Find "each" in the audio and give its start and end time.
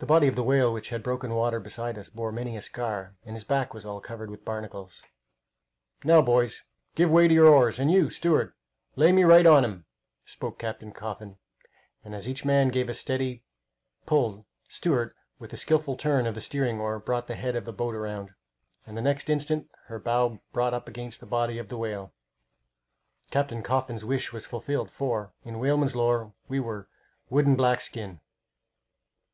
12.28-12.44